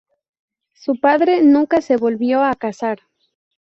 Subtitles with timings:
[0.73, 3.01] Su padre nunca se volvió a casar.